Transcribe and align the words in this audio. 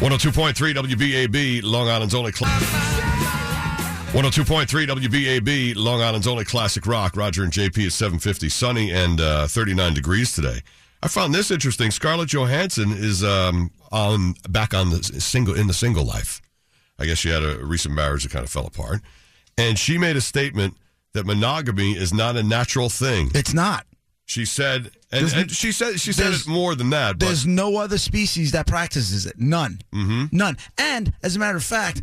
102.3 0.00 0.54
WBAB, 0.74 1.62
Long 1.64 1.88
Island's 1.88 2.14
only. 2.14 2.30
Cl- 2.30 2.48
102.3 4.12 4.86
WBAB, 4.86 5.74
Long 5.76 6.00
Island's 6.00 6.28
only 6.28 6.44
classic 6.44 6.86
rock. 6.86 7.16
Roger 7.16 7.42
and 7.42 7.52
JP 7.52 7.78
is 7.78 7.94
750, 7.96 8.48
sunny 8.48 8.92
and 8.92 9.20
uh, 9.20 9.48
39 9.48 9.94
degrees 9.94 10.32
today. 10.32 10.60
I 11.02 11.08
found 11.08 11.34
this 11.34 11.50
interesting. 11.50 11.90
Scarlett 11.90 12.28
Johansson 12.28 12.92
is 12.92 13.24
um, 13.24 13.72
on 13.90 14.34
back 14.48 14.72
on 14.72 14.90
the 14.90 15.02
single 15.02 15.54
in 15.56 15.66
the 15.66 15.74
single 15.74 16.04
life. 16.04 16.40
I 16.96 17.04
guess 17.06 17.18
she 17.18 17.30
had 17.30 17.42
a 17.42 17.58
recent 17.64 17.92
marriage 17.92 18.22
that 18.22 18.30
kind 18.30 18.44
of 18.44 18.50
fell 18.50 18.66
apart, 18.66 19.00
and 19.56 19.76
she 19.76 19.98
made 19.98 20.16
a 20.16 20.20
statement 20.20 20.76
that 21.12 21.26
monogamy 21.26 21.96
is 21.96 22.14
not 22.14 22.36
a 22.36 22.42
natural 22.44 22.88
thing. 22.88 23.32
It's 23.34 23.52
not. 23.52 23.84
She 24.28 24.44
said, 24.44 24.90
and, 25.10 25.32
and 25.32 25.50
she 25.50 25.72
said 25.72 25.98
she 25.98 26.12
said 26.12 26.34
it 26.34 26.46
more 26.46 26.74
than 26.74 26.90
that. 26.90 27.18
But 27.18 27.26
There's 27.26 27.46
no 27.46 27.78
other 27.78 27.96
species 27.96 28.52
that 28.52 28.66
practices 28.66 29.24
it. 29.24 29.38
None. 29.38 29.80
Mm-hmm. 29.90 30.36
None. 30.36 30.58
And 30.76 31.14
as 31.22 31.34
a 31.34 31.38
matter 31.38 31.56
of 31.56 31.64
fact, 31.64 32.02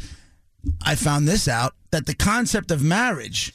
I 0.84 0.96
found 0.96 1.28
this 1.28 1.48
out 1.48 1.76
that 1.92 2.08
the 2.08 2.16
concept 2.16 2.72
of 2.72 2.82
marriage 2.82 3.54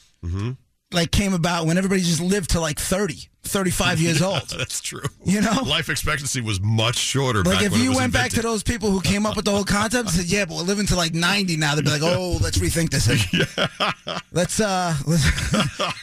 like 0.93 1.11
came 1.11 1.33
about 1.33 1.65
when 1.65 1.77
everybody 1.77 1.99
just 1.99 2.21
lived 2.21 2.51
to 2.51 2.61
like 2.61 2.79
30, 2.79 3.27
35 3.43 3.99
years 3.99 4.21
old. 4.21 4.47
that's 4.49 4.81
true. 4.81 5.01
You 5.25 5.41
know? 5.41 5.63
life 5.65 5.89
expectancy 5.89 6.41
was 6.41 6.61
much 6.61 6.97
shorter. 6.97 7.43
Like 7.43 7.57
back 7.59 7.63
if 7.65 7.77
you 7.77 7.93
went 7.95 8.11
wtake 8.11 8.13
back 8.13 8.31
to 8.31 8.41
those 8.41 8.63
people 8.63 8.91
who 8.91 9.01
came 9.01 9.25
up 9.25 9.35
with 9.35 9.45
the 9.45 9.51
whole 9.51 9.63
concept, 9.63 10.07
and 10.09 10.15
said, 10.17 10.25
"Yeah, 10.25 10.45
but 10.45 10.55
we're 10.57 10.63
living 10.63 10.85
to 10.87 10.95
like 10.95 11.13
90 11.13 11.57
now," 11.57 11.75
they'd 11.75 11.83
be 11.83 11.89
like, 11.91 12.01
"Oh, 12.03 12.37
let's 12.41 12.57
rethink 12.59 12.89
this. 12.91 13.01
Let's 14.33 14.59
uh, 14.61 14.95
let's, 15.05 15.53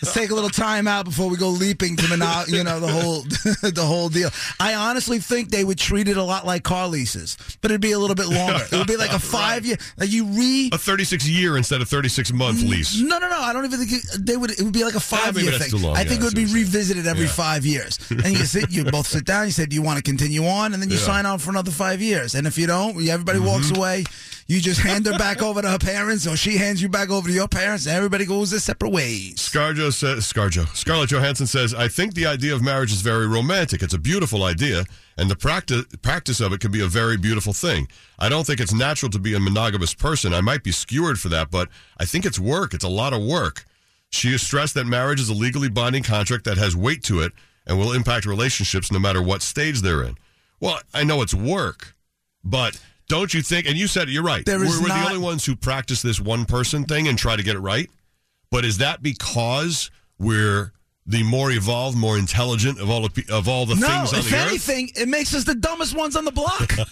let's 0.02 0.12
take 0.12 0.30
a 0.30 0.34
little 0.34 0.50
time 0.50 0.86
out 0.86 1.04
before 1.06 1.30
we 1.30 1.36
go 1.38 1.48
leaping 1.48 1.96
to 1.96 2.08
mono- 2.08 2.44
you 2.46 2.62
know 2.62 2.78
the 2.80 2.88
whole 2.88 3.22
the 3.62 3.84
whole 3.84 4.08
deal." 4.08 4.30
I 4.60 4.74
honestly 4.74 5.18
think 5.18 5.50
they 5.50 5.64
would 5.64 5.78
treat 5.78 6.08
it 6.08 6.16
a 6.16 6.22
lot 6.22 6.44
like 6.46 6.62
car 6.62 6.88
leases, 6.88 7.36
but 7.62 7.70
it'd 7.70 7.80
be 7.80 7.92
a 7.92 7.98
little 7.98 8.16
bit 8.16 8.26
longer. 8.28 8.64
It 8.70 8.76
would 8.76 8.86
be 8.86 8.96
like 8.96 9.12
a 9.12 9.18
five 9.18 9.64
year. 9.64 9.76
Like 9.96 10.10
you 10.10 10.24
re. 10.26 10.70
a 10.72 10.78
36 10.78 11.26
year 11.28 11.56
instead 11.56 11.80
of 11.80 11.88
36 11.88 12.32
month 12.32 12.62
lease. 12.62 13.00
No, 13.00 13.18
no, 13.18 13.28
no. 13.30 13.38
I 13.40 13.52
don't 13.52 13.64
even 13.64 13.78
think 13.78 13.92
it- 14.04 14.26
they 14.26 14.36
would. 14.36 14.50
It 14.50 14.62
would 14.62 14.72
be 14.74 14.84
like 14.84 14.94
a 14.94 15.00
five 15.00 15.34
maybe 15.34 15.48
year 15.48 15.58
thing. 15.58 15.80
long. 15.80 15.96
I 15.96 16.02
Yeah, 16.02 16.08
think 16.08 16.20
it 16.20 16.24
would 16.24 16.34
be 16.34 16.42
what 16.42 16.48
you're 16.50 16.56
saying. 16.58 16.64
revisited 16.66 17.06
every 17.06 17.24
Yeah. 17.24 17.27
Five 17.28 17.64
years. 17.66 17.98
And 18.10 18.26
you 18.26 18.44
sit, 18.44 18.70
you 18.70 18.84
both 18.84 19.06
sit 19.06 19.24
down. 19.24 19.46
You 19.46 19.52
say, 19.52 19.66
"Do 19.66 19.74
you 19.74 19.82
want 19.82 19.96
to 19.98 20.02
continue 20.02 20.46
on?" 20.46 20.72
And 20.74 20.82
then 20.82 20.90
you 20.90 20.96
Yeah. 20.96 21.02
sign 21.04 21.26
on 21.26 21.38
for 21.38 21.50
another 21.50 21.70
five 21.70 22.00
years. 22.02 22.34
And 22.34 22.46
if 22.46 22.58
you 22.58 22.66
don't, 22.66 22.96
everybody 23.08 23.38
walks 23.38 23.66
Mm-hmm. 23.66 23.76
away. 23.76 24.04
You 24.46 24.60
just 24.62 24.80
hand 24.80 25.04
her 25.04 25.18
back 25.18 25.42
over 25.42 25.60
to 25.60 25.68
her 25.68 25.78
parents, 25.78 26.26
or 26.26 26.34
she 26.34 26.56
hands 26.56 26.80
you 26.80 26.88
back 26.88 27.10
over 27.10 27.28
to 27.28 27.34
your 27.34 27.48
parents, 27.48 27.84
and 27.84 27.94
everybody 27.94 28.24
goes 28.24 28.50
their 28.50 28.60
separate 28.60 28.88
ways. 28.92 29.34
Scarjo 29.36 29.92
says, 29.92 30.24
Scarjo. 30.24 30.66
Scarlett 30.74 31.10
Johansson 31.10 31.46
says, 31.46 31.74
I 31.74 31.88
think 31.88 32.14
the 32.14 32.24
idea 32.24 32.54
of 32.54 32.62
marriage 32.62 32.90
is 32.90 33.02
very 33.02 33.26
romantic. 33.26 33.82
It's 33.82 33.92
a 33.92 33.98
beautiful 33.98 34.44
idea, 34.44 34.86
and 35.18 35.30
the 35.30 35.36
practice, 35.36 35.84
practice 36.00 36.40
of 36.40 36.54
it 36.54 36.60
can 36.60 36.72
be 36.72 36.80
a 36.80 36.86
very 36.86 37.18
beautiful 37.18 37.52
thing. 37.52 37.88
I 38.18 38.30
don't 38.30 38.46
think 38.46 38.58
it's 38.58 38.72
natural 38.72 39.10
to 39.10 39.18
be 39.18 39.34
a 39.34 39.38
monogamous 39.40 39.92
person. 39.92 40.32
I 40.32 40.40
might 40.40 40.62
be 40.64 40.72
skewered 40.72 41.20
for 41.20 41.28
that, 41.28 41.50
but 41.50 41.68
I 42.00 42.06
think 42.06 42.24
it's 42.24 42.38
work. 42.38 42.72
It's 42.72 42.84
a 42.84 42.88
lot 42.88 43.12
of 43.12 43.20
work. 43.20 43.66
She 44.10 44.32
has 44.32 44.42
stressed 44.42 44.74
that 44.74 44.86
marriage 44.86 45.20
is 45.20 45.28
a 45.28 45.34
legally 45.34 45.68
binding 45.68 46.02
contract 46.02 46.44
that 46.44 46.56
has 46.58 46.74
weight 46.74 47.02
to 47.04 47.20
it 47.20 47.32
and 47.66 47.78
will 47.78 47.92
impact 47.92 48.24
relationships 48.26 48.90
no 48.90 48.98
matter 48.98 49.22
what 49.22 49.42
stage 49.42 49.82
they're 49.82 50.02
in. 50.02 50.16
Well, 50.60 50.80
I 50.94 51.04
know 51.04 51.22
it's 51.22 51.34
work, 51.34 51.94
but 52.42 52.80
don't 53.08 53.32
you 53.32 53.42
think, 53.42 53.66
and 53.68 53.76
you 53.76 53.86
said 53.86 54.08
you're 54.08 54.22
right. 54.22 54.44
There 54.44 54.62
is 54.64 54.76
we're, 54.76 54.82
we're 54.82 54.88
not- 54.88 55.00
the 55.04 55.14
only 55.14 55.18
ones 55.24 55.44
who 55.44 55.54
practice 55.54 56.02
this 56.02 56.20
one 56.20 56.44
person 56.46 56.84
thing 56.84 57.06
and 57.08 57.18
try 57.18 57.36
to 57.36 57.42
get 57.42 57.56
it 57.56 57.60
right. 57.60 57.88
But 58.50 58.64
is 58.64 58.78
that 58.78 59.02
because 59.02 59.90
we're 60.18 60.72
the 61.08 61.22
more 61.22 61.50
evolved, 61.50 61.96
more 61.96 62.18
intelligent 62.18 62.78
of 62.78 62.90
all 62.90 63.08
the, 63.08 63.24
of 63.30 63.48
all 63.48 63.64
the 63.66 63.74
No, 63.74 63.86
things 63.88 64.12
on 64.12 64.20
the 64.20 64.26
earth? 64.26 64.26
if 64.26 64.32
anything, 64.34 64.90
it 64.94 65.08
makes 65.08 65.34
us 65.34 65.44
the 65.44 65.54
dumbest 65.54 65.96
ones 65.96 66.14
on 66.16 66.24
the 66.24 66.32
block. 66.32 66.72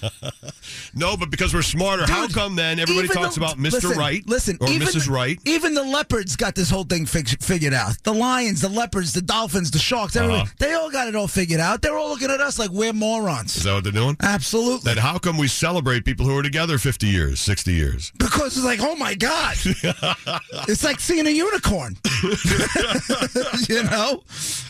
No, 0.94 1.16
but 1.16 1.30
because 1.30 1.52
we're 1.54 1.62
smarter. 1.62 2.06
How 2.06 2.26
come 2.26 2.56
then 2.56 2.78
everybody 2.80 3.06
talks 3.08 3.34
the- 3.36 3.42
about 3.44 3.56
Mr. 3.58 3.72
listen, 3.72 3.98
Right 3.98 4.26
Listen, 4.26 4.58
or 4.60 4.68
even 4.68 4.88
Mrs. 4.88 5.06
the- 5.06 5.12
Right? 5.12 5.38
Even 5.44 5.74
the 5.74 5.82
leopards 5.84 6.34
got 6.36 6.54
this 6.54 6.70
whole 6.70 6.84
thing 6.84 7.04
fig- 7.06 7.40
figured 7.42 7.74
out. 7.74 8.02
The 8.02 8.14
lions, 8.14 8.62
the 8.62 8.68
leopards, 8.70 9.12
the 9.12 9.20
dolphins, 9.22 9.70
the 9.70 9.78
sharks, 9.78 10.16
everyone, 10.16 10.40
Uh-huh. 10.40 10.52
they 10.58 10.72
all 10.72 10.90
got 10.90 11.06
it 11.08 11.14
all 11.14 11.28
figured 11.28 11.60
out. 11.60 11.82
They're 11.82 11.96
all 11.96 12.08
looking 12.08 12.30
at 12.30 12.40
us 12.40 12.58
like 12.58 12.70
we're 12.70 12.92
morons. 12.94 13.56
Is 13.56 13.64
that 13.64 13.74
what 13.74 13.84
they're 13.84 13.92
doing? 13.92 14.16
Absolutely. 14.22 14.94
Then 14.94 14.96
how 15.02 15.18
come 15.18 15.36
we 15.36 15.48
celebrate 15.48 16.04
people 16.04 16.24
who 16.26 16.36
are 16.36 16.42
together 16.42 16.78
50 16.78 17.06
years, 17.06 17.40
60 17.40 17.72
years? 17.72 18.10
Because 18.18 18.56
it's 18.56 18.64
like, 18.64 18.80
oh 18.82 18.96
my 18.96 19.14
God. 19.14 19.56
it's 20.68 20.82
like 20.82 20.98
seeing 20.98 21.26
a 21.26 21.30
unicorn. 21.30 21.96
you 23.68 23.82
know? 23.84 24.05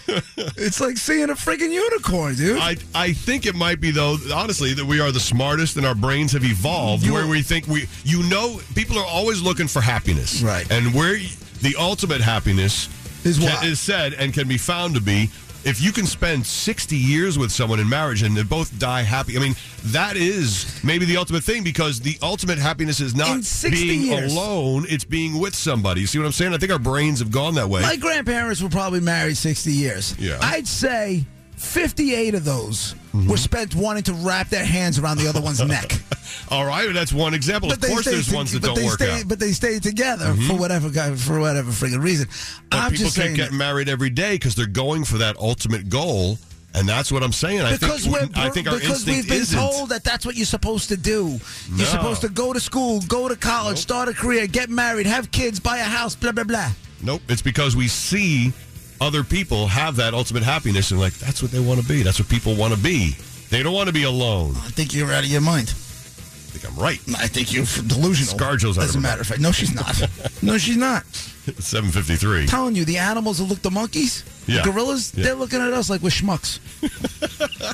It's 0.08 0.80
like 0.80 0.96
seeing 0.96 1.30
a 1.30 1.34
freaking 1.34 1.72
unicorn, 1.72 2.34
dude. 2.36 2.58
I, 2.60 2.76
I 2.94 3.12
think 3.12 3.44
it 3.46 3.54
might 3.54 3.80
be 3.80 3.90
though 3.90 4.16
honestly 4.34 4.72
that 4.74 4.84
we 4.84 5.00
are 5.00 5.10
the 5.12 5.20
smartest 5.20 5.76
and 5.76 5.84
our 5.86 5.94
brains 5.94 6.32
have 6.32 6.44
evolved 6.44 7.04
You- 7.04 7.12
where 7.12 7.26
we 7.26 7.42
think 7.42 7.66
we 7.66 7.88
you 8.04 8.22
know 8.24 8.60
people 8.74 8.98
are 8.98 9.06
always 9.06 9.42
looking 9.42 9.66
for 9.68 9.80
happiness 9.80 10.42
Right. 10.42 10.70
and 10.70 10.94
where 10.94 11.18
the 11.62 11.74
ultimate 11.78 12.20
happiness 12.20 12.88
Is 13.24 13.38
can- 13.38 13.48
what? 13.48 13.64
is 13.64 13.80
said 13.80 14.14
and 14.14 14.32
can 14.32 14.46
be 14.46 14.58
found 14.58 14.94
to 14.94 15.00
be 15.00 15.30
if 15.66 15.80
you 15.82 15.90
can 15.90 16.06
spend 16.06 16.46
60 16.46 16.96
years 16.96 17.36
with 17.38 17.50
someone 17.50 17.80
in 17.80 17.88
marriage 17.88 18.22
and 18.22 18.36
they 18.36 18.44
both 18.44 18.78
die 18.78 19.02
happy 19.02 19.36
I 19.36 19.40
mean 19.40 19.56
that 19.86 20.16
is 20.16 20.80
maybe 20.84 21.04
the 21.04 21.16
ultimate 21.16 21.42
thing 21.42 21.64
because 21.64 22.00
the 22.00 22.16
ultimate 22.22 22.58
happiness 22.58 23.00
is 23.00 23.14
not 23.16 23.40
being 23.62 24.02
years. 24.02 24.32
alone 24.32 24.86
it's 24.88 25.04
being 25.04 25.40
with 25.40 25.54
somebody 25.56 26.00
you 26.00 26.06
see 26.06 26.18
what 26.18 26.24
I'm 26.24 26.32
saying 26.32 26.54
I 26.54 26.58
think 26.58 26.70
our 26.72 26.78
brains 26.78 27.18
have 27.18 27.32
gone 27.32 27.56
that 27.56 27.68
way 27.68 27.82
My 27.82 27.96
grandparents 27.96 28.62
were 28.62 28.68
probably 28.68 29.00
married 29.00 29.36
60 29.36 29.72
years. 29.72 30.16
Yeah. 30.18 30.38
I'd 30.40 30.68
say 30.68 31.24
58 31.56 32.34
of 32.34 32.44
those 32.44 32.94
Mm-hmm. 33.16 33.30
were 33.30 33.36
spent 33.36 33.74
wanting 33.74 34.02
to 34.04 34.12
wrap 34.14 34.48
their 34.48 34.64
hands 34.64 34.98
around 34.98 35.18
the 35.18 35.28
other 35.28 35.40
one's 35.40 35.64
neck. 35.64 35.92
all 36.50 36.64
right 36.66 36.92
that's 36.92 37.12
one 37.12 37.34
example 37.34 37.72
of 37.72 37.80
course 37.80 38.04
there's 38.04 38.28
to- 38.28 38.34
ones 38.34 38.52
that 38.52 38.60
but 38.60 38.66
don't 38.68 38.76
they 38.78 38.84
work 38.84 38.94
stayed, 38.94 39.10
out 39.10 39.18
Mm-hmm. 39.20 39.28
But 39.28 39.38
they 39.40 39.52
stayed 39.52 39.82
together 39.82 40.34
for 40.46 40.56
whatever 40.56 40.90
for 41.16 41.40
whatever 41.40 41.70
freaking 41.70 42.02
reason. 42.02 42.28
But 42.70 42.78
I'm 42.80 42.90
people 42.90 43.06
just 43.06 43.16
can't 43.16 43.34
get 43.36 43.52
married 43.52 43.88
every 43.88 44.10
day 44.10 44.34
because 44.34 44.54
they're 44.54 44.66
going 44.66 45.04
for 45.04 45.18
that 45.18 45.36
ultimate 45.38 45.88
goal, 45.88 46.38
and 46.74 46.88
that's 46.88 47.10
what 47.10 47.22
I'm 47.22 47.32
saying. 47.32 47.60
I 47.62 47.72
because 47.72 48.04
think 48.04 48.14
we're 48.14 48.28
I 48.42 48.50
think 48.50 48.68
our 48.68 48.78
because 48.78 49.06
we've 49.06 49.26
been 49.26 49.40
isn't. 49.40 49.58
told 49.58 49.88
that 49.90 50.04
that's 50.04 50.26
what 50.26 50.36
you're 50.36 50.44
supposed 50.46 50.88
to 50.90 50.96
do. 50.96 51.28
No. 51.28 51.76
You're 51.76 51.86
supposed 51.86 52.20
to 52.22 52.28
go 52.28 52.52
to 52.52 52.60
school, 52.60 53.00
go 53.08 53.28
to 53.28 53.36
college, 53.36 53.78
start 53.78 54.08
a 54.08 54.12
career, 54.12 54.46
get 54.46 54.68
married, 54.68 55.06
have 55.06 55.30
kids, 55.30 55.58
buy 55.58 55.78
a 55.78 55.84
house, 55.84 56.14
blah 56.14 56.32
blah 56.32 56.44
blah. 56.44 56.70
Nope, 57.02 57.22
it's 57.28 57.42
because 57.42 57.76
we 57.76 57.88
see 57.88 58.52
other 59.00 59.22
people 59.24 59.66
have 59.68 59.96
that 59.96 60.14
ultimate 60.14 60.42
happiness, 60.42 60.90
and 60.90 61.00
like 61.00 61.14
that's 61.14 61.42
what 61.42 61.50
they 61.50 61.60
want 61.60 61.80
to 61.80 61.86
be. 61.86 62.02
That's 62.02 62.18
what 62.18 62.28
people 62.28 62.54
want 62.56 62.74
to 62.74 62.80
be. 62.80 63.16
They 63.50 63.62
don't 63.62 63.74
want 63.74 63.86
to 63.88 63.92
be 63.92 64.02
alone. 64.04 64.52
I 64.56 64.70
think 64.70 64.94
you're 64.94 65.12
out 65.12 65.24
of 65.24 65.30
your 65.30 65.40
mind. 65.40 65.68
I 65.68 66.58
think 66.58 66.72
I'm 66.72 66.80
right. 66.82 66.98
I 67.18 67.26
think 67.28 67.52
you're 67.52 67.64
delusional. 67.86 68.38
Scarjo's 68.38 68.78
out 68.78 68.84
As 68.84 68.90
of 68.94 69.00
a 69.00 69.02
matter 69.02 69.20
of 69.20 69.26
fact, 69.26 69.40
no, 69.40 69.52
she's 69.52 69.74
not. 69.74 70.00
no, 70.42 70.56
she's 70.58 70.76
not. 70.76 71.04
753. 71.58 72.46
telling 72.46 72.74
you, 72.74 72.84
the 72.84 72.96
animals 72.98 73.38
that 73.38 73.44
look 73.44 73.60
the 73.62 73.70
monkeys, 73.70 74.24
Yeah. 74.46 74.62
the 74.62 74.70
gorillas, 74.72 75.12
Yeah. 75.14 75.24
they're 75.24 75.34
looking 75.34 75.60
at 75.60 75.72
us 75.72 75.88
like 75.90 76.00
we're 76.00 76.08
schmucks. 76.10 76.58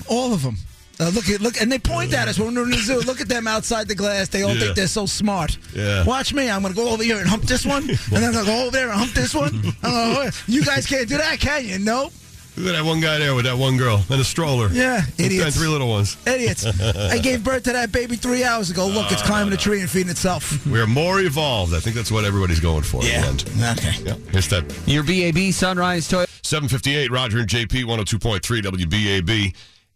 All 0.11 0.35
of 0.35 0.43
them. 0.43 0.57
Uh, 1.03 1.11
look 1.11 1.29
at 1.29 1.41
look, 1.41 1.61
and 1.61 1.71
they 1.73 1.79
point 1.79 2.13
at 2.15 2.29
us 2.29 2.39
when 2.39 2.55
we're 2.55 2.65
in 2.65 2.71
the 2.71 2.77
zoo. 2.79 3.01
Look 3.01 3.21
at 3.21 3.29
them 3.29 3.47
outside 3.49 3.89
the 3.89 3.95
glass. 3.95 4.29
They 4.29 4.43
all 4.43 4.55
Yeah. 4.55 4.61
think 4.61 4.77
they're 4.77 4.87
so 4.87 5.07
smart. 5.07 5.59
Yeah. 5.75 6.05
Watch 6.05 6.33
me. 6.33 6.49
I'm 6.51 6.63
going 6.63 6.75
to 6.75 6.81
go 6.81 6.89
over 6.91 7.03
here 7.03 7.19
and 7.19 7.29
hump 7.29 7.45
this 7.45 7.65
one, 7.67 7.89
and 7.91 7.99
then 8.11 8.25
I'm 8.25 8.33
going 8.33 8.45
to 8.45 8.51
go 8.51 8.63
over 8.63 8.71
there 8.71 8.89
and 8.91 8.99
hump 8.99 9.13
this 9.13 9.35
one. 9.35 9.63
Uh, 9.83 10.31
you 10.47 10.63
guys 10.65 10.87
can't 10.87 11.09
do 11.09 11.17
that, 11.19 11.39
can 11.41 11.67
you? 11.67 11.79
Nope. 11.79 12.13
Look 12.57 12.67
at 12.75 12.79
that 12.79 12.85
one 12.85 13.01
guy 13.01 13.19
there 13.19 13.35
with 13.35 13.47
that 13.47 13.57
one 13.57 13.77
girl 13.79 14.03
and 14.11 14.21
a 14.21 14.25
stroller. 14.25 14.69
Yeah, 14.69 15.03
And 15.19 15.21
idiots. 15.21 15.57
three 15.57 15.69
little 15.69 15.89
ones. 15.89 16.17
Idiots. 16.27 16.67
I 16.81 17.19
gave 17.19 17.43
birth 17.43 17.63
to 17.65 17.73
that 17.73 17.91
baby 17.93 18.17
three 18.17 18.45
hours 18.45 18.71
ago. 18.71 18.87
Look, 18.87 19.11
it's 19.11 19.23
climbing 19.23 19.55
a 19.55 19.57
tree 19.57 19.81
and 19.81 19.89
feeding 19.89 20.11
itself. 20.11 20.65
We're 20.67 20.87
more 20.87 21.21
evolved. 21.21 21.73
I 21.75 21.81
think 21.81 21.97
that's 21.97 22.13
what 22.13 22.25
everybody's 22.27 22.61
going 22.61 22.83
for. 22.83 23.01
in 23.03 23.09
the 23.09 23.15
end. 23.15 23.45
Okay. 23.79 23.95
Yeah. 24.05 24.15
Here's 24.31 24.49
that 24.49 24.65
Your 24.87 25.03
BAB 25.03 25.53
Sunrise 25.55 26.07
Toy. 26.09 26.27
758, 26.43 27.11
Roger 27.11 27.39
and 27.39 27.49
JP, 27.49 27.85
102.3 27.85 28.63
WBAB. 28.63 29.55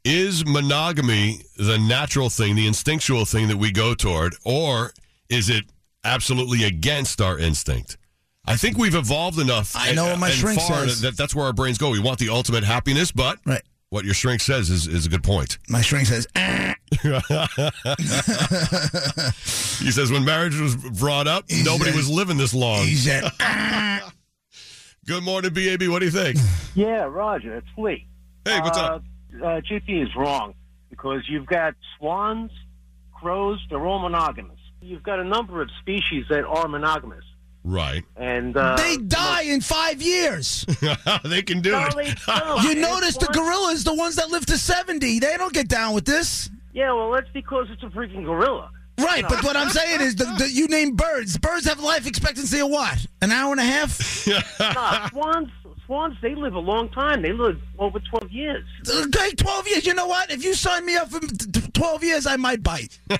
Is 0.08 0.46
monogamy 0.46 1.40
the 1.58 1.78
natural 1.78 2.30
thing, 2.30 2.54
the 2.54 2.68
instinctual 2.68 3.24
thing 3.24 3.48
that 3.48 3.56
we 3.56 3.72
go 3.72 3.92
toward, 3.92 4.36
or 4.44 4.92
is 5.28 5.50
it 5.50 5.64
absolutely 6.04 6.62
against 6.62 7.20
our 7.20 7.36
instinct? 7.36 7.96
I 8.46 8.54
think 8.56 8.78
we've 8.78 8.94
evolved 8.94 9.40
enough. 9.40 9.72
I 9.74 9.90
know 9.94 10.04
what 10.04 10.20
my 10.20 10.28
and 10.28 10.36
shrink 10.36 10.60
far 10.60 10.86
says. 10.86 11.00
That 11.00 11.16
that's 11.16 11.34
where 11.34 11.46
our 11.46 11.52
brains 11.52 11.76
go. 11.78 11.90
We 11.90 11.98
want 11.98 12.20
the 12.20 12.28
ultimate 12.28 12.62
happiness, 12.62 13.10
but 13.10 13.40
Right. 13.44 13.62
what 13.88 14.04
your 14.04 14.14
shrink 14.14 14.40
says 14.42 14.70
is, 14.70 14.86
is 14.86 15.06
a 15.06 15.08
good 15.08 15.24
point. 15.24 15.58
My 15.68 15.80
shrink 15.82 16.06
says, 16.06 16.28
"Eh." 16.36 16.74
He 19.82 19.90
says 19.90 20.10
when 20.12 20.24
marriage 20.24 20.58
was 20.58 20.76
brought 20.76 21.26
up, 21.26 21.44
He 21.50 21.64
nobody 21.64 21.90
said- 21.90 21.96
was 21.96 22.08
living 22.08 22.36
this 22.36 22.54
long. 22.54 22.84
he 22.86 22.94
said, 22.94 23.24
Good 25.06 25.22
morning, 25.24 25.52
BAB. 25.52 25.88
What 25.88 25.98
do 25.98 26.04
you 26.04 26.10
think? 26.12 26.38
Yeah, 26.76 27.02
Roger, 27.04 27.56
it's 27.56 27.66
Lee. 27.76 28.06
Hey, 28.44 28.60
what's 28.60 28.78
up? 28.78 29.02
Uh, 29.40 29.46
uh, 29.46 29.60
JP 29.60 30.02
is 30.02 30.08
wrong 30.16 30.54
because 30.90 31.22
you've 31.28 31.46
got 31.46 31.74
swans, 31.98 32.50
crows, 33.12 33.64
they're 33.70 33.84
all 33.86 33.98
monogamous. 33.98 34.58
You've 34.80 35.02
got 35.02 35.18
a 35.18 35.24
number 35.24 35.60
of 35.62 35.68
species 35.80 36.26
that 36.30 36.44
are 36.44 36.68
monogamous. 36.68 37.24
Right. 37.64 38.04
And 38.16 38.56
uh, 38.56 38.76
they 38.76 38.96
die 38.96 39.42
in 39.42 39.60
five 39.60 40.00
years. 40.00 40.64
they 41.24 41.42
can 41.42 41.60
do 41.60 41.72
No, 41.72 41.86
it. 41.86 41.94
they. 41.96 42.04
You 42.62 42.70
And 42.72 42.80
notice 42.80 43.16
the 43.16 43.26
gorillas, 43.32 43.82
the 43.82 43.94
ones 43.94 44.14
that 44.16 44.30
live 44.30 44.46
to 44.46 44.56
70, 44.58 45.18
they 45.18 45.36
don't 45.36 45.52
get 45.52 45.66
down 45.68 45.92
with 45.94 46.04
this. 46.04 46.48
Yeah, 46.72 46.92
well, 46.92 47.10
that's 47.10 47.28
because 47.32 47.66
it's 47.70 47.82
a 47.82 47.86
freaking 47.86 48.24
gorilla. 48.24 48.70
Right, 48.98 49.24
but 49.28 49.42
what 49.44 49.56
I'm 49.56 49.68
saying 49.70 50.00
is, 50.00 50.14
the, 50.16 50.24
the, 50.38 50.48
you 50.50 50.68
name 50.68 50.94
birds. 50.96 51.36
Birds 51.36 51.66
have 51.66 51.80
life 51.80 52.06
expectancy 52.06 52.60
of 52.60 52.70
what? 52.70 53.04
An 53.20 53.30
hour 53.32 53.50
and 53.52 53.60
a 53.60 53.64
half? 53.64 53.98
Nah, 54.60 55.08
swans, 55.10 55.48
swans, 55.86 56.16
they 56.20 56.34
live 56.34 56.54
a 56.54 56.58
long 56.58 56.88
time. 56.90 57.22
They 57.22 57.32
live 57.32 57.60
over 57.78 57.98
12 57.98 58.30
years. 58.30 58.64
Uh, 58.88 59.04
okay, 59.06 59.30
12 59.32 59.68
years. 59.68 59.86
You 59.86 59.94
know 59.94 60.06
what? 60.06 60.30
If 60.30 60.44
you 60.44 60.54
sign 60.54 60.84
me 60.84 60.96
up 60.96 61.08
for 61.10 61.20
t- 61.20 61.28
t- 61.28 61.60
12 61.72 62.04
years, 62.04 62.26
I 62.26 62.36
might 62.36 62.62
bite. 62.62 62.98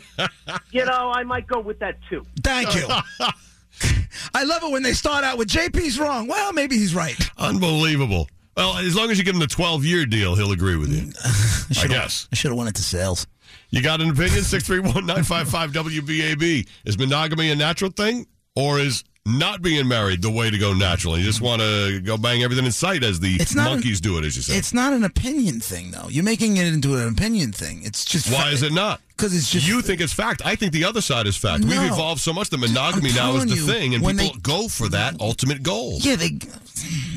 You 0.70 0.84
know, 0.84 1.10
I 1.14 1.22
might 1.24 1.46
go 1.46 1.60
with 1.60 1.78
that 1.80 1.98
too. 2.10 2.24
Thank 2.42 2.74
you. 2.74 2.86
I 4.34 4.44
love 4.44 4.62
it 4.62 4.70
when 4.70 4.82
they 4.82 4.92
start 4.92 5.24
out 5.24 5.38
with 5.38 5.48
JP's 5.48 5.98
wrong. 5.98 6.26
Well, 6.28 6.52
maybe 6.52 6.76
he's 6.76 6.94
right. 6.94 7.16
Unbelievable. 7.38 8.28
Well, 8.56 8.76
as 8.78 8.94
long 8.94 9.10
as 9.10 9.18
you 9.18 9.24
give 9.24 9.34
him 9.34 9.40
the 9.40 9.46
12 9.46 9.84
year 9.84 10.06
deal, 10.06 10.34
he'll 10.34 10.52
agree 10.52 10.76
with 10.76 10.90
you. 10.90 11.10
I 11.24 11.72
should've- 11.72 11.88
guess. 11.90 12.28
I 12.32 12.36
should 12.36 12.50
have 12.50 12.58
went 12.58 12.68
into 12.68 12.82
sales. 12.82 13.26
You 13.70 13.82
got 13.82 14.00
an 14.00 14.10
opinion? 14.10 14.42
631 14.44 15.06
955 15.06 15.72
WBAB. 15.72 16.68
Is 16.84 16.98
monogamy 16.98 17.50
a 17.50 17.56
natural 17.56 17.90
thing 17.90 18.26
or 18.54 18.78
is 18.78 19.02
not 19.26 19.61
being 19.61 19.87
married 19.88 20.23
the 20.23 20.31
way 20.31 20.50
to 20.50 20.58
go 20.58 20.73
natural? 20.73 21.19
You 21.19 21.25
just 21.25 21.40
want 21.40 21.61
to 21.61 22.00
go 22.00 22.17
bang 22.17 22.43
everything 22.43 22.64
in 22.64 22.73
sight 22.73 23.02
as 23.02 23.20
the 23.20 23.34
It's 23.37 23.55
not 23.55 23.70
monkeys 23.70 24.00
do 24.00 24.17
it, 24.19 24.25
as 24.25 24.37
you 24.37 24.43
say. 24.43 24.56
It's 24.56 24.73
not 24.73 24.93
an 24.93 25.05
opinion 25.05 25.61
thing, 25.61 25.90
though. 25.90 26.08
You're 26.08 26.25
making 26.25 26.56
it 26.56 26.67
into 26.67 26.96
an 26.96 27.08
opinion 27.08 27.52
thing. 27.52 27.82
It's 27.82 28.05
just 28.05 28.32
Why 28.32 28.50
is 28.50 28.62
it 28.62 28.73
not? 28.73 29.00
Because 29.16 29.34
it's 29.34 29.50
just 29.50 29.66
You 29.66 29.80
think 29.80 30.02
it's 30.02 30.12
fact. 30.12 30.42
I 30.44 30.56
think 30.56 30.72
the 30.74 30.84
other 30.84 31.00
side 31.00 31.26
is 31.26 31.36
fact. 31.38 31.64
No. 31.64 31.70
We've 31.80 31.90
evolved 31.90 32.20
so 32.20 32.34
much 32.34 32.50
that 32.50 32.58
monogamy 32.58 33.12
now 33.14 33.36
is 33.36 33.46
the 33.46 33.54
you, 33.54 33.66
thing, 33.66 33.94
and 33.94 34.04
people 34.04 34.16
they- 34.34 34.38
go 34.42 34.68
for 34.68 34.88
that 34.90 35.18
ultimate 35.20 35.62
goal. 35.62 35.96
Yeah, 36.00 36.16
they 36.16 36.38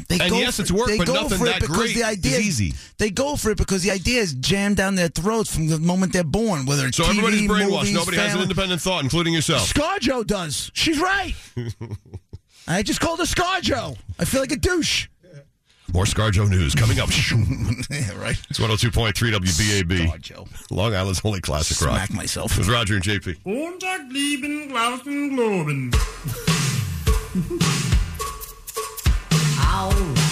they 0.07 0.17
And 0.19 0.29
go 0.31 0.39
yes, 0.39 0.55
for, 0.55 0.61
it's 0.61 0.71
work, 0.71 0.87
they 0.87 0.97
but 0.97 1.07
go 1.07 1.13
nothing 1.13 1.37
for 1.39 1.45
it 1.47 1.49
that 1.51 1.59
because 1.61 1.75
great 1.77 1.95
the 1.95 2.03
idea 2.05 2.37
is 2.37 2.47
easy. 2.47 2.73
They 2.99 3.09
go 3.11 3.35
for 3.35 3.51
it 3.51 3.57
because 3.57 3.83
the 3.83 3.91
idea 3.91 4.21
is 4.21 4.33
jammed 4.35 4.77
down 4.77 4.95
their 4.95 5.09
throats 5.09 5.53
from 5.53 5.67
the 5.67 5.77
moment 5.77 6.13
they're 6.13 6.23
born. 6.23 6.65
Whether 6.65 6.87
it's 6.87 6.95
So 6.97 7.03
TV, 7.03 7.09
everybody's 7.17 7.41
brainwashed. 7.49 7.69
movies, 7.79 7.93
Nobody 7.93 8.17
has 8.17 8.33
an 8.33 8.41
independent 8.43 8.81
thought, 8.81 9.03
including 9.03 9.33
yourself. 9.33 9.71
ScarJo 9.73 10.25
does. 10.25 10.71
She's 10.73 10.99
right. 10.99 11.35
I 12.67 12.83
just 12.83 13.01
called 13.01 13.19
her 13.19 13.25
ScarJo. 13.25 13.97
I 14.17 14.25
feel 14.25 14.39
like 14.41 14.51
a 14.51 14.55
douche. 14.57 15.07
More 15.93 16.05
ScarJo 16.05 16.49
news 16.49 16.75
coming 16.75 16.99
up. 16.99 17.09
yeah, 17.89 18.17
right. 18.19 18.37
It's 18.49 18.59
102.3 18.59 19.13
WBAB. 19.13 20.07
ScarJo. 20.07 20.71
Long 20.71 20.93
Island's 20.93 21.21
only 21.23 21.41
classic 21.41 21.85
rock. 21.85 21.97
Smack 21.97 22.13
myself. 22.13 22.57
With 22.57 22.67
Roger 22.69 22.95
and 22.95 23.03
JP. 23.03 23.37
Montag, 23.45 24.11
Lieben, 24.11 24.69
Glauben, 24.69 25.31
Globen. 25.31 25.93
I 29.61 30.28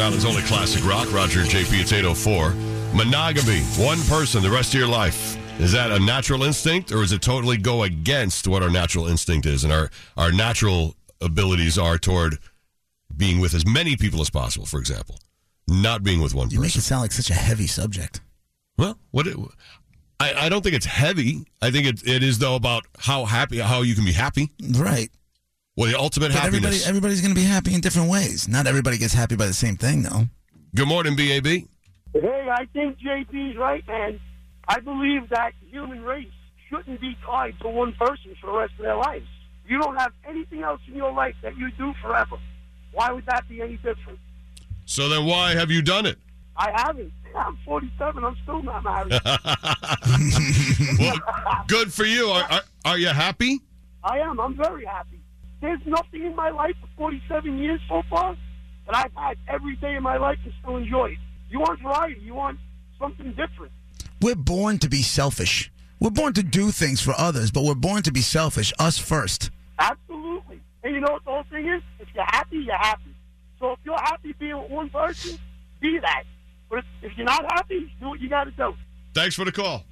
Island's 0.00 0.24
only 0.24 0.42
classic 0.42 0.84
rock. 0.84 1.12
Roger 1.12 1.40
and 1.40 1.48
JP, 1.48 1.80
it's 1.80 1.92
804. 1.92 2.54
Monogamy, 2.94 3.60
one 3.78 4.00
person 4.02 4.42
the 4.42 4.50
rest 4.50 4.72
of 4.74 4.80
your 4.80 4.88
life. 4.88 5.36
Is 5.60 5.72
that 5.72 5.90
a 5.90 5.98
natural 5.98 6.42
instinct 6.42 6.90
or 6.90 7.02
is 7.02 7.12
it 7.12 7.20
totally 7.20 7.58
go 7.58 7.82
against 7.82 8.48
what 8.48 8.62
our 8.62 8.70
natural 8.70 9.06
instinct 9.06 9.46
is 9.46 9.62
and 9.62 9.72
our, 9.72 9.90
our 10.16 10.32
natural 10.32 10.96
abilities 11.20 11.76
are 11.76 11.98
toward 11.98 12.38
being 13.14 13.40
with 13.40 13.52
as 13.52 13.66
many 13.66 13.94
people 13.96 14.22
as 14.22 14.30
possible, 14.30 14.64
for 14.64 14.80
example? 14.80 15.18
Not 15.68 16.02
being 16.02 16.22
with 16.22 16.34
one 16.34 16.48
You 16.50 16.60
make 16.60 16.74
it 16.74 16.80
sound 16.80 17.02
like 17.02 17.12
such 17.12 17.30
a 17.30 17.34
heavy 17.34 17.66
subject. 17.66 18.20
Well, 18.78 18.98
what 19.10 19.26
it, 19.26 19.36
I, 20.18 20.46
I 20.46 20.48
don't 20.48 20.62
think 20.62 20.74
it's 20.74 20.86
heavy. 20.86 21.46
I 21.60 21.70
think 21.70 21.86
it, 21.86 22.06
it 22.06 22.22
is, 22.22 22.38
though, 22.38 22.54
about 22.56 22.86
how 22.98 23.26
happy, 23.26 23.58
how 23.58 23.82
you 23.82 23.94
can 23.94 24.04
be 24.04 24.12
happy. 24.12 24.50
Right. 24.62 25.10
Well, 25.76 25.90
the 25.90 25.98
ultimate 25.98 26.32
But 26.32 26.44
everybody, 26.44 26.74
happiness. 26.74 26.88
everybody's 26.88 27.20
going 27.20 27.34
to 27.34 27.40
be 27.40 27.46
happy 27.46 27.74
in 27.74 27.80
different 27.80 28.10
ways. 28.10 28.48
Not 28.48 28.66
everybody 28.66 28.98
gets 28.98 29.14
happy 29.14 29.36
by 29.36 29.46
the 29.46 29.54
same 29.54 29.76
thing, 29.76 30.02
though. 30.02 30.24
Good 30.74 30.88
morning, 30.88 31.16
BAB. 31.16 31.44
Hey, 32.12 32.48
I 32.50 32.66
think 32.72 32.98
JP's 32.98 33.56
right, 33.56 33.86
man. 33.86 34.20
I 34.68 34.80
believe 34.80 35.28
that 35.30 35.52
human 35.68 36.02
race 36.02 36.26
shouldn't 36.68 37.00
be 37.00 37.16
tied 37.24 37.54
to 37.60 37.68
one 37.68 37.92
person 37.94 38.34
for 38.40 38.48
the 38.48 38.58
rest 38.58 38.72
of 38.78 38.84
their 38.84 38.96
lives. 38.96 39.26
You 39.66 39.78
don't 39.80 39.96
have 39.96 40.12
anything 40.28 40.62
else 40.62 40.80
in 40.88 40.96
your 40.96 41.12
life 41.12 41.34
that 41.42 41.56
you 41.56 41.70
do 41.78 41.94
forever. 42.02 42.36
Why 42.92 43.12
would 43.12 43.26
that 43.26 43.48
be 43.48 43.62
any 43.62 43.76
different? 43.76 44.18
So 44.86 45.08
then 45.08 45.24
why 45.24 45.54
have 45.54 45.70
you 45.70 45.82
done 45.82 46.06
it? 46.06 46.18
I 46.56 46.72
haven't. 46.74 47.12
I'm 47.36 47.56
47. 47.64 48.24
I'm 48.24 48.36
still 48.42 48.62
not 48.62 48.82
married. 48.82 49.12
Well, 50.98 51.16
good 51.68 51.92
for 51.92 52.04
you. 52.04 52.26
Are, 52.26 52.42
are, 52.50 52.62
are 52.84 52.98
you 52.98 53.08
happy? 53.08 53.60
I 54.02 54.18
am. 54.18 54.40
I'm 54.40 54.56
very 54.56 54.84
happy. 54.84 55.19
There's 55.60 55.80
nothing 55.86 56.24
in 56.24 56.34
my 56.34 56.50
life 56.50 56.74
for 56.80 56.88
47 56.96 57.58
years 57.58 57.80
so 57.88 58.02
far 58.08 58.36
that 58.86 58.96
I've 58.96 59.12
had 59.14 59.36
every 59.48 59.76
day 59.76 59.96
of 59.96 60.02
my 60.02 60.16
life 60.16 60.38
and 60.44 60.52
still 60.62 60.76
enjoy 60.76 61.10
it. 61.10 61.18
You 61.50 61.60
want 61.60 61.80
variety. 61.80 62.20
You 62.22 62.34
want 62.34 62.58
something 62.98 63.30
different. 63.30 63.72
We're 64.20 64.36
born 64.36 64.78
to 64.78 64.88
be 64.88 65.02
selfish. 65.02 65.70
We're 65.98 66.10
born 66.10 66.32
to 66.34 66.42
do 66.42 66.70
things 66.70 67.00
for 67.00 67.14
others, 67.18 67.50
but 67.50 67.64
we're 67.64 67.74
born 67.74 68.02
to 68.04 68.12
be 68.12 68.22
selfish. 68.22 68.72
Us 68.78 68.96
first. 68.98 69.50
Absolutely. 69.78 70.60
And 70.82 70.94
you 70.94 71.00
know 71.00 71.12
what 71.12 71.24
the 71.24 71.30
whole 71.30 71.44
thing 71.50 71.68
is? 71.68 71.82
If 71.98 72.08
you're 72.14 72.24
happy, 72.24 72.58
you're 72.58 72.76
happy. 72.76 73.14
So 73.58 73.72
if 73.72 73.78
you're 73.84 73.98
happy 73.98 74.34
being 74.38 74.56
with 74.56 74.70
one 74.70 74.88
person, 74.88 75.38
be 75.80 75.98
that. 76.00 76.24
But 76.70 76.78
if, 76.78 76.84
if 77.02 77.12
you're 77.16 77.26
not 77.26 77.44
happy, 77.52 77.92
do 78.00 78.08
what 78.08 78.20
you 78.20 78.30
got 78.30 78.44
to 78.44 78.50
do. 78.52 78.74
Thanks 79.12 79.34
for 79.34 79.44
the 79.44 79.52
call. 79.52 79.84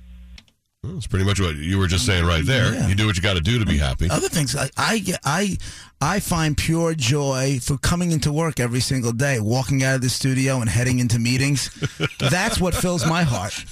Well, 0.89 0.95
that's 0.95 1.07
pretty 1.07 1.27
much 1.27 1.39
what 1.39 1.57
you 1.57 1.77
were 1.77 1.87
just 1.87 2.07
saying 2.07 2.25
right 2.25 2.45
there. 2.45 2.73
Yeah. 2.73 2.89
You 2.89 2.95
do 2.95 3.07
what 3.07 3.15
you 3.15 3.23
got 3.23 3.35
to 3.35 3.43
do 3.43 3.59
to 3.59 3.67
be 3.67 3.77
happy. 3.77 4.09
Other 4.09 4.31
things, 4.31 4.57
I, 4.57 4.71
I 4.79 4.99
get, 5.01 5.21
I, 5.23 5.59
I 6.01 6.19
find 6.19 6.57
pure 6.57 6.95
joy 6.95 7.59
for 7.61 7.77
coming 7.77 8.11
into 8.11 8.33
work 8.33 8.59
every 8.59 8.81
single 8.81 9.13
day, 9.13 9.39
walking 9.39 9.83
out 9.83 9.97
of 9.97 10.01
the 10.01 10.09
studio 10.09 10.63
and 10.63 10.71
heading 10.71 10.99
into 10.99 11.19
meetings. 11.19 11.69
That's 12.19 12.59
what 12.59 12.75
fills 12.75 13.05
my 13.05 13.23
heart. 13.23 13.67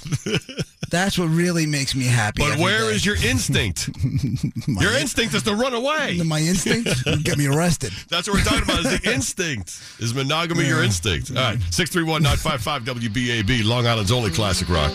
That's 0.91 1.17
what 1.17 1.25
really 1.25 1.65
makes 1.65 1.95
me 1.95 2.05
happy. 2.05 2.43
But 2.43 2.59
where 2.59 2.81
day. 2.81 2.95
is 2.95 3.03
your 3.03 3.15
instinct? 3.15 3.89
your 4.67 4.93
instinct 4.93 5.33
is 5.33 5.41
to 5.43 5.55
run 5.55 5.73
away. 5.73 6.21
my 6.25 6.39
instinct? 6.39 7.03
get 7.23 7.39
me 7.39 7.47
arrested. 7.47 7.93
That's 8.09 8.27
what 8.27 8.35
we're 8.37 8.43
talking 8.43 8.61
about. 8.63 8.85
Is 8.85 9.01
the 9.01 9.11
instinct? 9.11 9.81
Is 9.97 10.13
monogamy 10.13 10.67
your 10.67 10.83
instinct? 10.83 11.31
All 11.31 11.37
right, 11.37 11.59
six 11.71 11.89
three 11.89 12.03
one 12.03 12.21
nine 12.21 12.37
five 12.37 12.61
five 12.61 12.83
WBAB, 12.83 13.65
Long 13.65 13.87
Island's 13.87 14.11
only 14.11 14.29
classic 14.29 14.69
rock, 14.69 14.91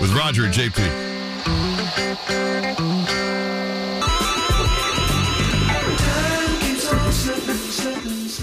with 0.00 0.14
Roger 0.14 0.44
and 0.44 0.54
JP. 0.54 1.13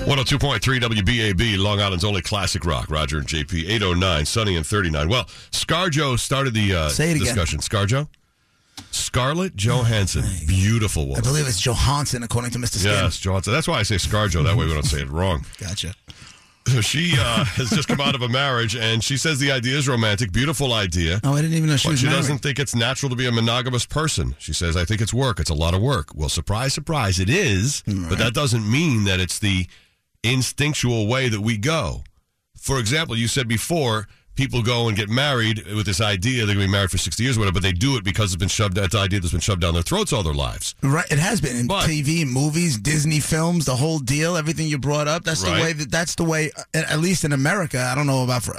One 0.01 0.17
hundred 0.17 0.27
two 0.27 0.39
point 0.39 0.63
three 0.63 0.79
WBAB, 0.79 1.57
Long 1.57 1.79
Island's 1.79 2.03
only 2.03 2.21
classic 2.21 2.65
rock. 2.65 2.89
Roger 2.89 3.19
and 3.19 3.27
JP, 3.27 3.69
eight 3.69 3.83
oh 3.83 3.93
nine, 3.93 4.25
Sunny 4.25 4.55
and 4.57 4.65
thirty 4.65 4.89
nine. 4.89 5.07
Well, 5.07 5.25
ScarJo 5.51 6.19
started 6.19 6.53
the 6.53 6.73
uh, 6.73 6.89
Say 6.89 7.11
it 7.11 7.15
again. 7.15 7.25
discussion. 7.27 7.59
ScarJo, 7.59 8.07
Scarlett 8.89 9.55
Johansson, 9.55 10.23
beautiful 10.47 11.07
woman. 11.07 11.23
I 11.23 11.27
believe 11.27 11.47
it's 11.47 11.61
Johansson, 11.61 12.23
according 12.23 12.51
to 12.51 12.57
Mr. 12.59 12.77
Skin. 12.79 12.91
Yes, 12.91 13.19
Johansson. 13.19 13.53
That's 13.53 13.67
why 13.67 13.75
I 13.79 13.83
say 13.83 13.95
ScarJo. 13.95 14.43
That 14.43 14.57
way 14.57 14.65
we 14.65 14.73
don't 14.73 14.83
say 14.83 15.01
it 15.01 15.09
wrong. 15.09 15.45
Gotcha. 15.59 15.93
She 16.81 17.13
uh, 17.19 17.43
has 17.45 17.69
just 17.69 17.87
come 17.87 17.99
out 17.99 18.15
of 18.15 18.21
a 18.21 18.29
marriage, 18.29 18.75
and 18.75 19.03
she 19.03 19.17
says 19.17 19.39
the 19.39 19.51
idea 19.51 19.77
is 19.77 19.87
romantic, 19.89 20.31
beautiful 20.31 20.73
idea. 20.73 21.19
Oh, 21.23 21.33
I 21.33 21.41
didn't 21.41 21.57
even 21.57 21.69
know 21.69 21.75
she 21.75 21.87
But 21.87 21.91
was 21.91 21.99
she 21.99 22.05
married. 22.05 22.17
doesn't 22.17 22.37
think 22.39 22.59
it's 22.59 22.73
natural 22.75 23.09
to 23.09 23.15
be 23.15 23.27
a 23.27 23.31
monogamous 23.31 23.85
person. 23.85 24.35
She 24.39 24.53
says, 24.53 24.77
I 24.77 24.85
think 24.85 25.01
it's 25.01 25.13
work. 25.13 25.39
It's 25.39 25.49
a 25.49 25.53
lot 25.55 25.73
of 25.73 25.81
work. 25.81 26.09
Well, 26.15 26.29
surprise, 26.29 26.73
surprise, 26.73 27.19
it 27.19 27.29
is, 27.29 27.83
but 27.85 28.17
that 28.19 28.33
doesn't 28.33 28.69
mean 28.69 29.03
that 29.05 29.19
it's 29.19 29.37
the 29.39 29.65
instinctual 30.23 31.07
way 31.07 31.29
that 31.29 31.41
we 31.41 31.57
go. 31.57 32.03
For 32.57 32.79
example, 32.79 33.17
you 33.17 33.27
said 33.27 33.47
before, 33.47 34.07
people 34.41 34.61
go 34.63 34.87
and 34.87 34.97
get 34.97 35.07
married 35.09 35.63
with 35.75 35.85
this 35.85 36.01
idea 36.01 36.45
they're 36.45 36.55
going 36.55 36.65
to 36.65 36.71
be 36.71 36.71
married 36.71 36.89
for 36.89 36.97
60 36.97 37.21
years 37.23 37.37
or 37.37 37.41
whatever, 37.41 37.53
but 37.55 37.63
they 37.63 37.71
do 37.71 37.95
it 37.97 38.03
because 38.03 38.33
it's 38.33 38.39
been 38.39 38.47
shoved, 38.49 38.75
that 38.75 38.95
idea 38.95 39.19
that's 39.19 39.31
been 39.31 39.39
shoved 39.39 39.61
down 39.61 39.73
their 39.75 39.83
throats 39.83 40.11
all 40.11 40.23
their 40.23 40.33
lives. 40.33 40.73
Right, 40.81 41.05
it 41.11 41.19
has 41.19 41.39
been 41.39 41.55
in 41.55 41.67
But- 41.67 41.87
TV, 41.87 42.25
movies, 42.25 42.77
Disney 42.77 43.19
films, 43.19 43.65
the 43.65 43.75
whole 43.75 43.99
deal, 43.99 44.35
everything 44.35 44.67
you 44.67 44.77
brought 44.79 45.07
up. 45.07 45.23
That's 45.23 45.43
Right. 45.43 45.55
the 45.57 45.61
way 45.61 45.73
that 45.73 45.91
that's 45.91 46.15
the 46.15 46.23
way. 46.23 46.51
At 46.73 46.99
least 46.99 47.23
in 47.23 47.33
America, 47.33 47.79
I 47.79 47.93
don't 47.95 48.07
know 48.07 48.23
about 48.23 48.43
for, 48.43 48.53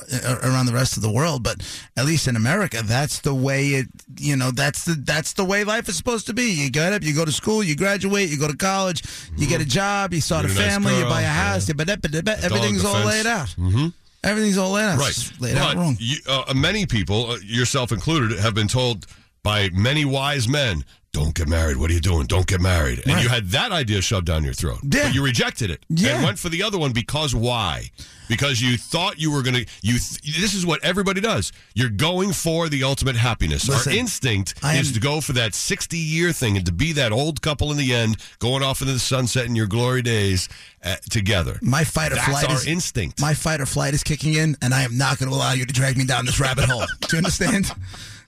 around 0.45 0.67
the 0.67 0.73
rest 0.73 0.97
of 0.97 1.03
the 1.03 1.11
world, 1.11 1.43
but 1.43 1.57
at 1.97 2.05
least 2.05 2.29
in 2.29 2.37
America, 2.37 2.83
that's 2.85 3.19
the 3.21 3.35
way 3.35 3.69
it. 3.71 3.89
You 4.19 4.37
know, 4.37 4.51
that's 4.53 4.85
the 4.85 4.95
that's 4.95 5.33
the 5.33 5.45
way 5.45 5.65
life 5.65 5.89
is 5.89 5.97
supposed 5.97 6.27
to 6.27 6.35
be. 6.35 6.51
You 6.53 6.71
get 6.71 6.93
up, 6.93 7.03
you 7.03 7.15
go 7.15 7.25
to 7.25 7.33
school, 7.33 7.63
you 7.65 7.75
graduate, 7.75 8.29
you 8.31 8.39
go 8.39 8.49
to 8.49 8.57
college, 8.57 9.03
you 9.37 9.47
get 9.49 9.61
a 9.61 9.65
job, 9.67 10.15
you 10.15 10.21
start 10.21 10.45
a 10.45 10.49
a 10.49 10.55
nice 10.55 10.59
family, 10.59 10.97
you 10.99 11.05
buy 11.07 11.23
a 11.23 11.27
house, 11.27 11.69
yeah. 11.69 11.75
you- 11.77 12.23
everything's 12.43 12.85
all 12.85 12.95
fence. 12.95 13.07
laid 13.07 13.27
out. 13.27 13.49
Mm-hmm. 13.59 13.89
Everything's 14.25 14.57
all 14.57 14.73
laid 14.73 14.85
out. 14.85 14.99
Right. 14.99 15.33
Laid 15.41 15.55
but 15.55 15.63
out 15.63 15.77
wrong. 15.77 15.97
You, 15.99 16.17
uh, 16.29 16.53
many 16.55 16.87
people, 16.87 17.33
uh, 17.33 17.37
yourself 17.43 17.91
included, 17.91 18.39
have 18.39 18.55
been 18.55 18.69
told 18.69 19.07
by 19.43 19.71
many 19.73 20.05
wise 20.05 20.49
men 20.49 20.85
Don't 21.15 21.35
get 21.35 21.47
married. 21.47 21.77
What 21.77 21.91
are 21.91 21.93
you 21.93 22.01
doing? 22.01 22.27
Don't 22.27 22.47
get 22.47 22.63
married. 22.63 23.01
And 23.01 23.13
Right. 23.13 23.23
you 23.23 23.29
had 23.29 23.51
that 23.51 23.71
idea 23.71 24.01
shoved 24.01 24.25
down 24.25 24.45
your 24.45 24.55
throat. 24.55 24.79
Yeah. 24.83 25.03
But 25.09 25.15
you 25.15 25.23
rejected 25.23 25.71
it. 25.71 25.85
Yeah. 25.91 26.15
And 26.15 26.25
went 26.25 26.39
for 26.39 26.49
the 26.49 26.63
other 26.63 26.79
one 26.79 26.93
because 26.93 27.35
why? 27.35 27.91
Because 28.31 28.63
you 28.63 28.79
thought 28.79 29.21
you 29.21 29.31
were 29.31 29.43
going 29.43 29.57
to 29.57 29.67
you 29.83 29.99
th- 29.99 30.41
this 30.41 30.55
is 30.55 30.65
what 30.65 30.83
everybody 30.83 31.21
does. 31.21 31.53
You're 31.75 31.91
going 31.91 32.33
for 32.33 32.71
the 32.71 32.83
ultimate 32.85 33.17
happiness. 33.17 33.69
Listen, 33.69 33.93
Our 33.93 33.99
instinct 33.99 34.55
is 34.65 34.93
to 34.93 35.01
go 35.01 35.21
for 35.21 35.35
that 35.35 35.53
60-year 35.53 36.33
thing 36.33 36.57
and 36.57 36.65
to 36.65 36.73
be 36.73 36.93
that 36.95 37.13
old 37.13 37.43
couple 37.43 37.71
in 37.71 37.77
the 37.77 37.93
end 37.93 38.17
going 38.39 38.63
off 38.63 38.81
into 38.81 38.95
the 38.95 38.99
sunset 38.99 39.45
in 39.45 39.55
your 39.55 39.67
glory 39.67 40.01
days 40.01 40.49
uh, 40.83 40.97
together. 41.11 41.59
My 41.61 41.85
fight 41.85 42.13
or 42.13 42.15
That's 42.15 42.29
flight 42.29 42.49
our 42.49 42.57
is 42.57 42.67
instinct. 42.67 43.21
my 43.21 43.35
fight 43.35 43.61
or 43.61 43.67
flight 43.67 43.93
is 43.93 44.03
kicking 44.03 44.33
in, 44.33 44.57
and 44.63 44.73
I 44.73 44.81
am 44.85 44.97
not 44.97 45.19
going 45.19 45.29
to 45.31 45.37
allow 45.37 45.53
you 45.53 45.67
to 45.67 45.75
drag 45.75 45.99
me 45.99 46.07
down 46.07 46.25
this 46.25 46.41
rabbit 46.41 46.65
hole. 46.71 46.87
Do 47.03 47.17
you 47.17 47.19
understand? 47.19 47.71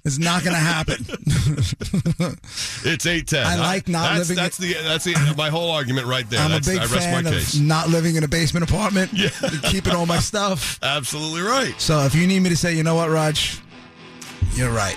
It's 0.04 0.18
not 0.18 0.42
going 0.44 0.54
to 0.54 0.60
happen. 0.60 1.06
It's 2.86 3.06
eight 3.06 3.26
ten. 3.26 3.46
I 3.46 3.56
like 3.56 3.88
not 3.88 4.14
that's, 4.16 4.28
living- 4.28 4.36
That's 4.42 4.56
the 4.58 4.74
that's 4.74 5.04
the, 5.04 5.34
my 5.38 5.48
whole 5.48 5.70
argument 5.70 6.06
right 6.06 6.28
there. 6.28 6.40
I'm 6.40 6.52
a 6.52 6.60
big 6.60 6.76
I 6.78 6.82
rest 6.82 6.92
fan 6.94 7.24
my 7.24 7.30
of 7.30 7.34
case. 7.36 7.56
not 7.58 7.88
living 7.88 8.16
in 8.16 8.24
a 8.24 8.28
basement 8.28 8.68
apartment, 8.68 9.10
Yeah. 9.14 9.30
keeping 9.62 9.94
all 9.94 10.04
my 10.04 10.18
stuff. 10.18 10.78
Absolutely 10.82 11.40
right. 11.40 11.74
So 11.80 12.00
if 12.00 12.14
you 12.14 12.26
need 12.26 12.40
me 12.40 12.50
to 12.50 12.56
say, 12.56 12.74
you 12.76 12.82
know 12.82 12.94
what, 12.94 13.08
Raj, 13.08 13.58
you're 14.52 14.70
right. 14.70 14.96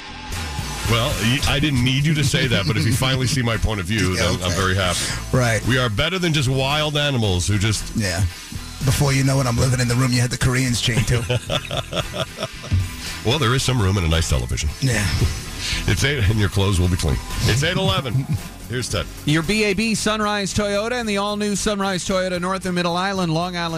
Well, 0.91 1.13
I 1.49 1.59
didn't 1.61 1.83
need 1.83 2.05
you 2.05 2.13
to 2.15 2.23
say 2.23 2.47
that, 2.47 2.65
but 2.67 2.75
if 2.77 2.85
you 2.85 2.93
finally 2.93 3.27
see 3.27 3.41
my 3.41 3.55
point 3.57 3.79
of 3.79 3.85
view, 3.85 4.15
Yeah, 4.15 4.31
then 4.31 4.43
I'm 4.43 4.51
very 4.51 4.75
happy. 4.75 4.99
Right. 5.35 5.65
We 5.67 5.77
are 5.77 5.89
better 5.89 6.19
than 6.19 6.33
just 6.33 6.49
wild 6.49 6.97
animals 6.97 7.47
who 7.47 7.57
just. 7.57 7.95
Yeah. 7.95 8.19
Before 8.85 9.11
you 9.13 9.23
know 9.23 9.39
it, 9.41 9.47
I'm 9.47 9.57
living 9.57 9.79
in 9.79 9.87
the 9.87 9.95
room 9.95 10.11
you 10.11 10.19
had 10.21 10.29
the 10.31 10.37
Koreans 10.37 10.81
chained 10.81 11.07
to. 11.07 11.21
Well, 13.25 13.39
there 13.39 13.53
is 13.55 13.63
some 13.63 13.81
room 13.81 13.97
and 13.97 14.05
a 14.05 14.09
nice 14.09 14.29
television. 14.29 14.69
yeah. 14.81 15.05
It's 15.87 16.03
eight, 16.03 16.23
and 16.29 16.39
your 16.39 16.49
clothes 16.49 16.79
will 16.79 16.87
be 16.87 16.95
clean. 16.97 17.17
It's 17.41 17.63
eight 17.63 17.77
eleven. 17.77 18.13
Here's 18.69 18.89
Ted. 18.89 19.05
Your 19.25 19.43
BAB 19.43 19.95
Sunrise 19.95 20.53
Toyota 20.53 20.91
and 20.93 21.07
the 21.07 21.17
all 21.17 21.37
new 21.37 21.55
Sunrise 21.55 22.05
Toyota 22.05 22.39
North 22.39 22.65
and 22.65 22.75
Middle 22.75 22.97
Island, 22.97 23.33
Long 23.33 23.55
Island. 23.55 23.75